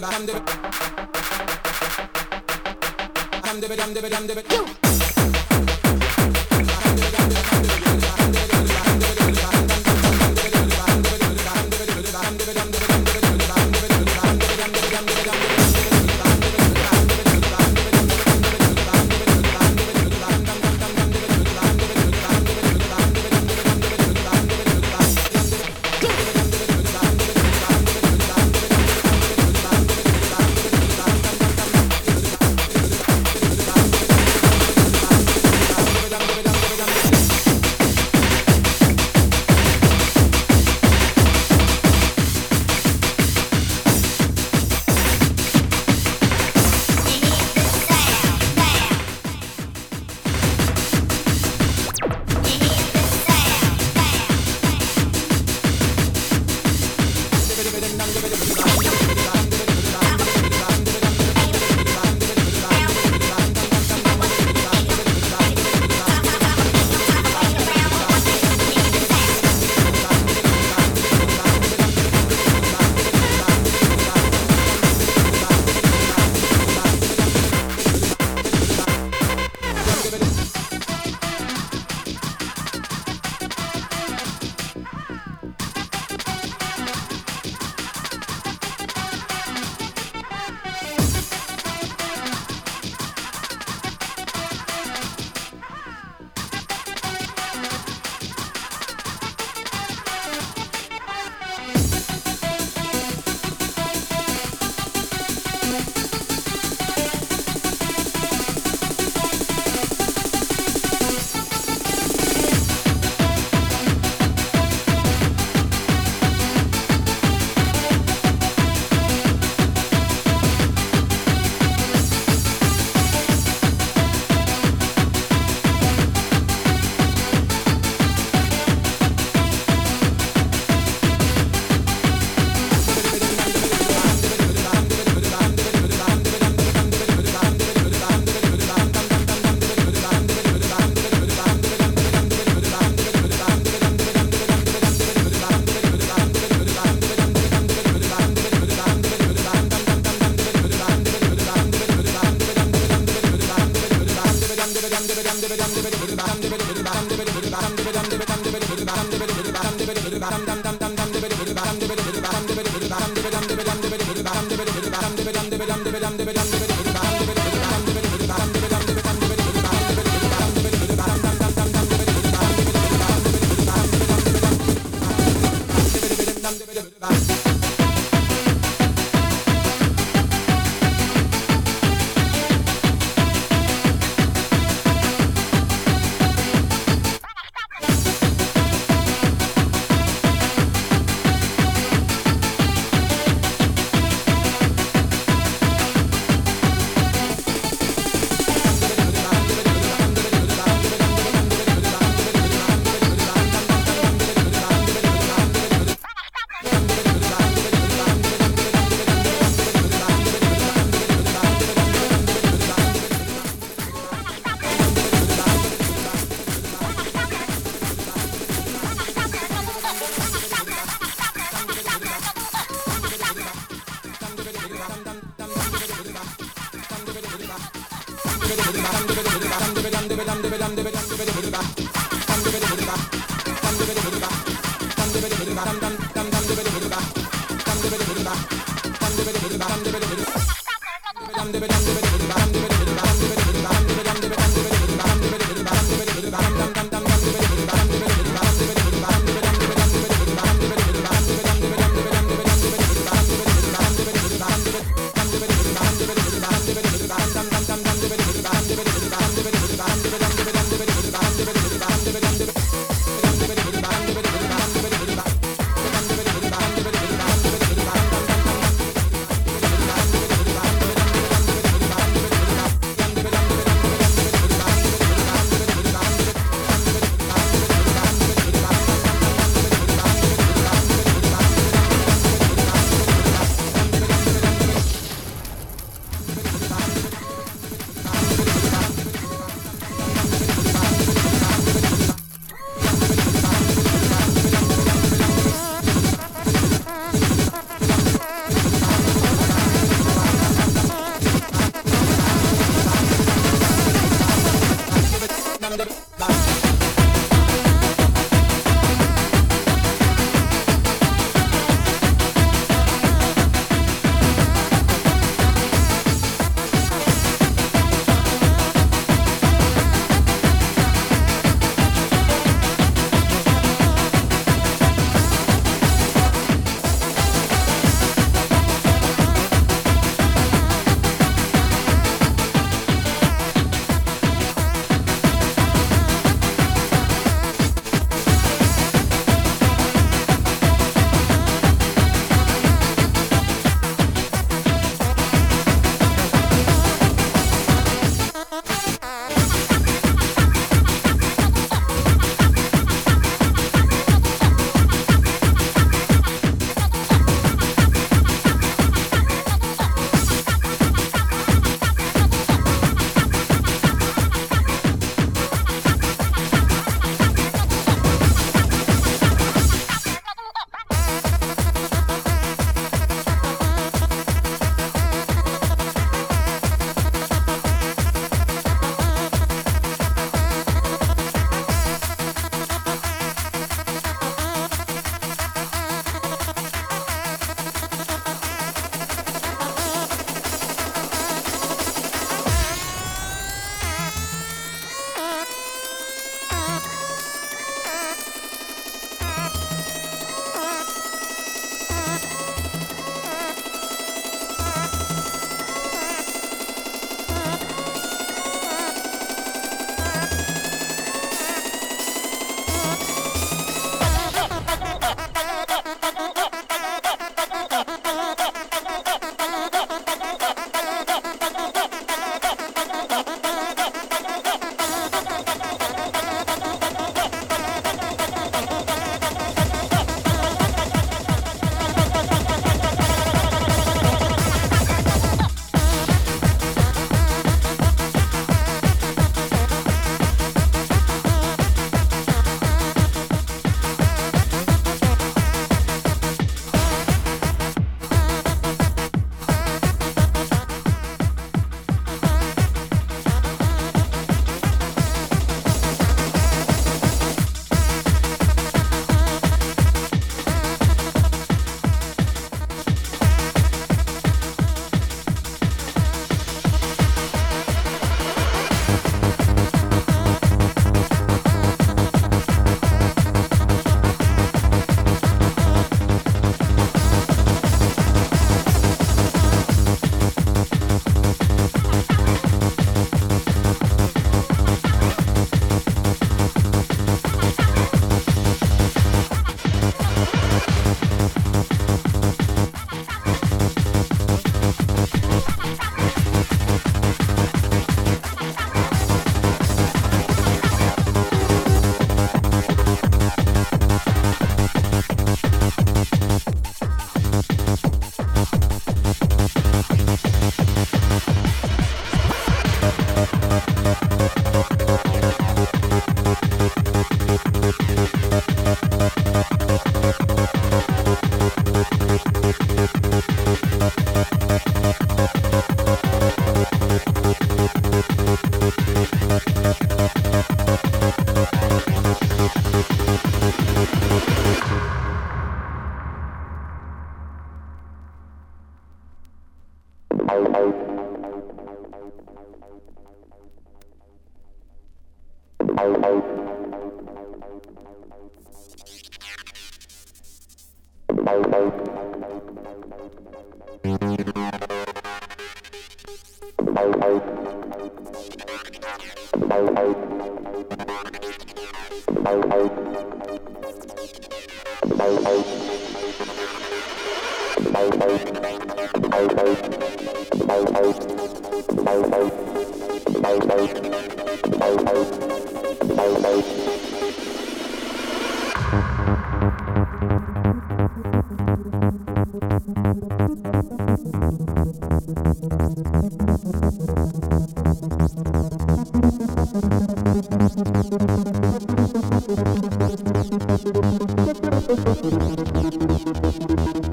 [0.00, 0.26] Bam,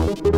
[0.08, 0.38] Thank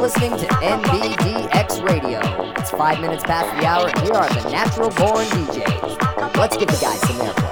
[0.00, 2.20] listening to NBDX Radio.
[2.56, 6.36] It's five minutes past the hour, and here are the natural born DJs.
[6.36, 7.51] Let's give the guys some airplay.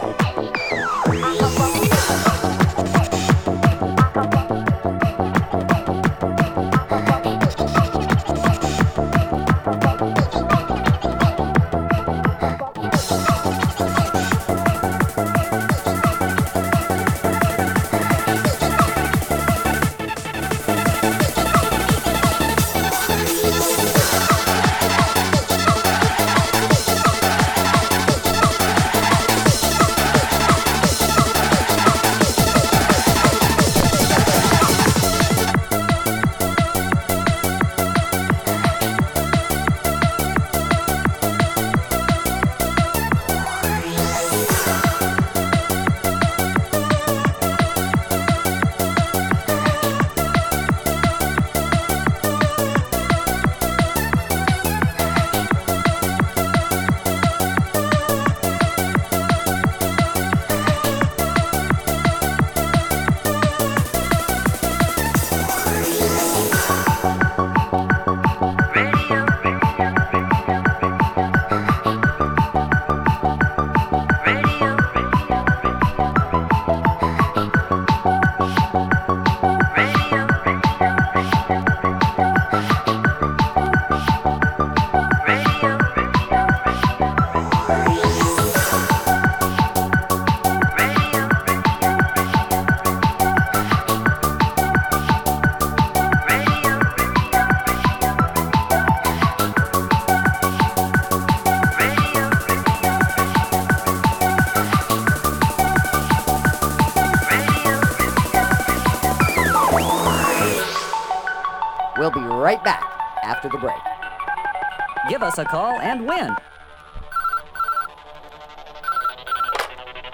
[115.31, 116.35] Us a call and win.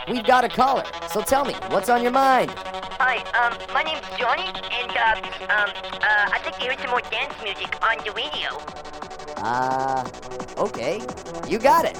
[0.09, 2.51] We've got a caller, so tell me, what's on your mind?
[2.99, 5.71] Hi, um, my name's Johnny, and, uh, um,
[6.03, 8.59] uh, I'd like to hear some more dance music on the radio.
[9.39, 10.05] Uh,
[10.59, 11.01] okay.
[11.49, 11.97] You got it.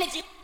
[0.00, 0.37] energy.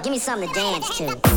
[0.00, 1.31] Give me something to dance to.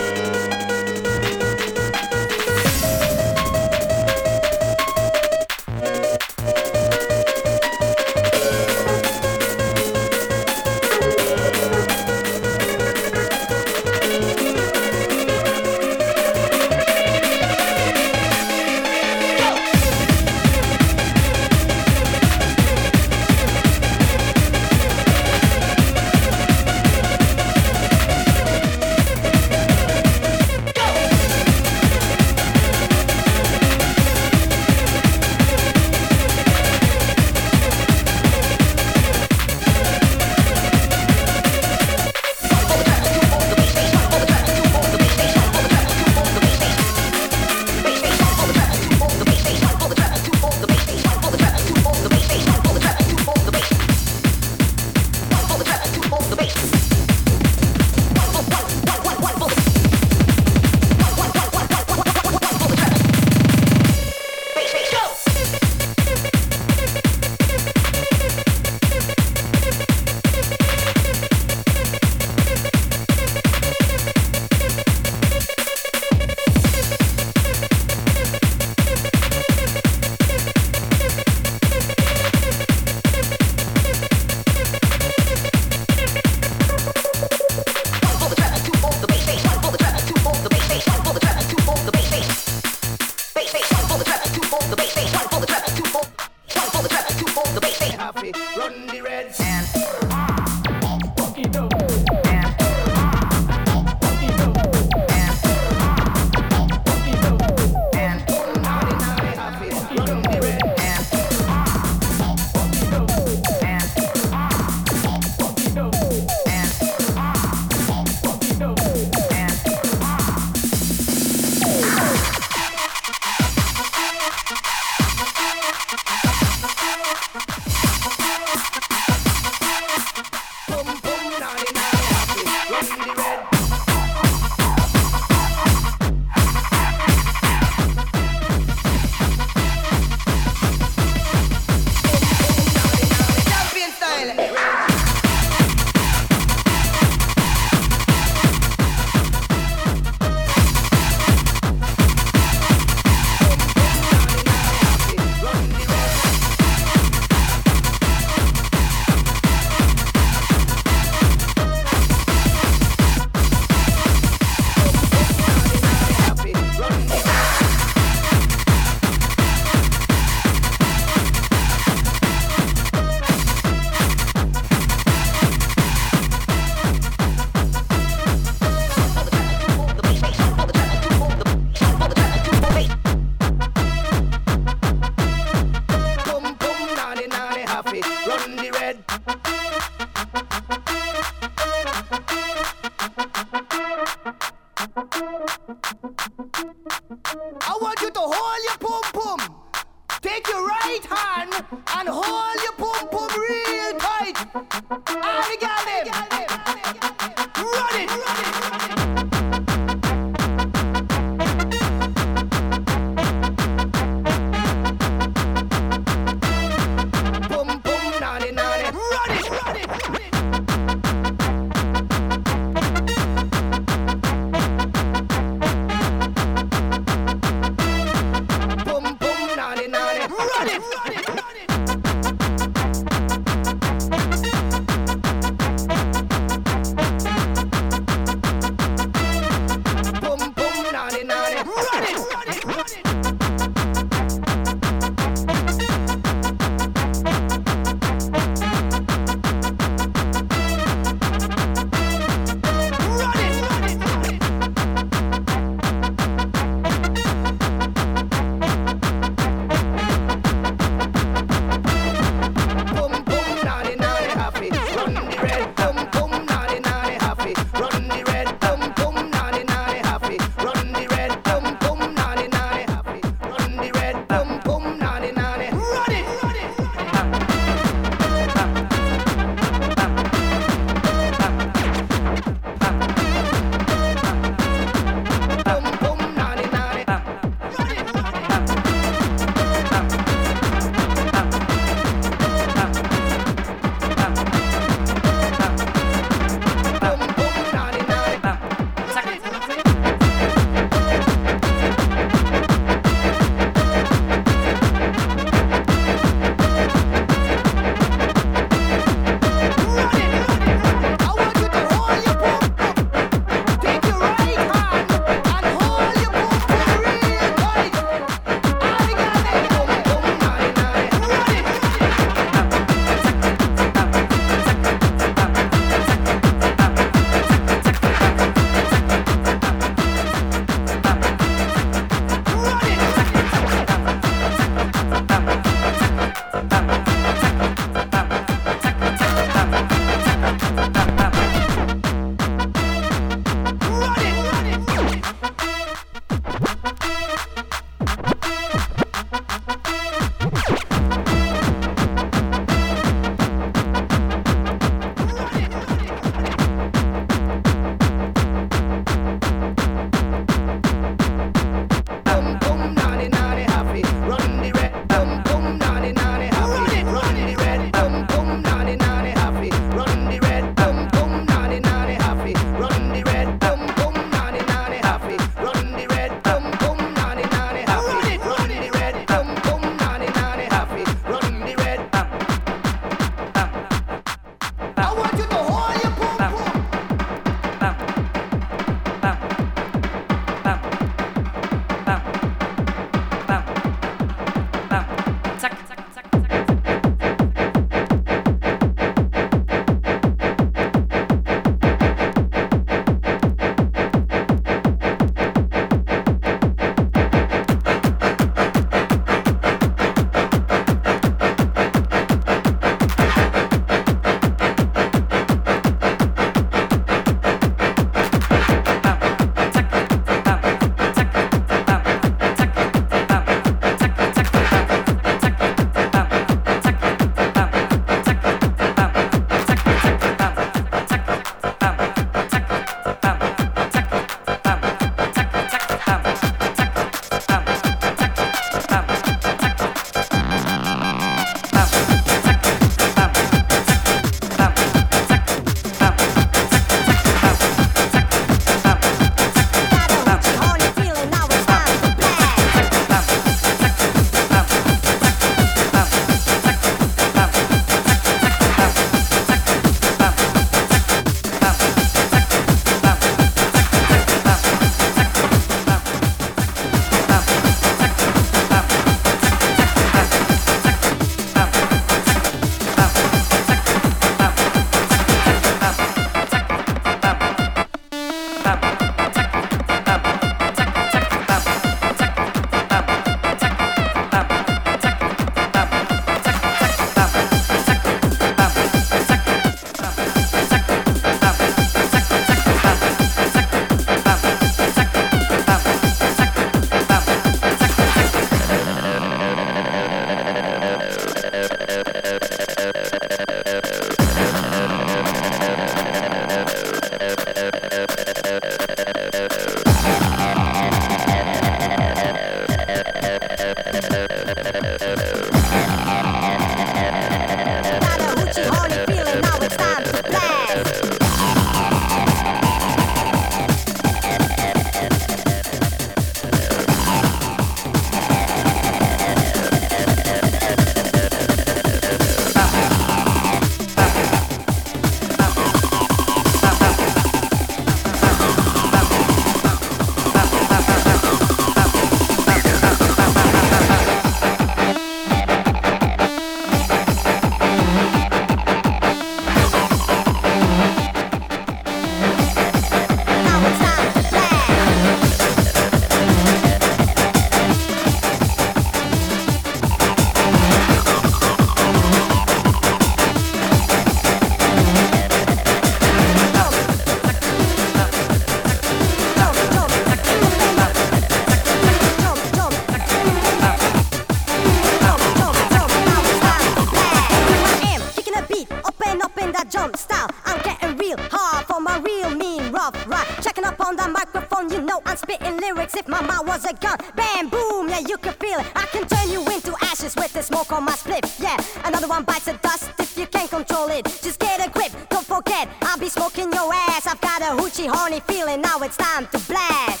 [585.11, 585.93] I'm spitting lyrics.
[585.97, 588.67] If my mouth was a gun, bam, boom, yeah, you can feel it.
[588.77, 591.25] I can turn you into ashes with the smoke on my split.
[591.37, 594.05] Yeah, another one bites the dust if you can't control it.
[594.05, 597.07] Just get a grip, don't forget, I'll be smoking your ass.
[597.07, 600.00] I've got a hoochie horny feeling, now it's time to blast.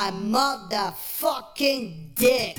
[0.00, 2.49] My motherfucking dick.